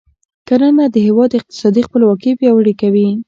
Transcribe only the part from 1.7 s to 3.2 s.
خپلواکي پیاوړې کوي.